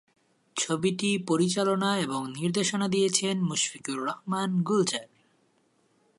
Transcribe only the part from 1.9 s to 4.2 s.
এবং নির্দেশনা দিয়েছেন মুশফিকুর